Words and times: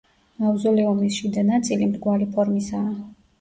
მავზოლეუმის 0.43 1.17
შიდა 1.19 1.43
ნაწილი 1.51 1.91
მრგვალი 1.91 2.29
ფორმისაა. 2.39 2.97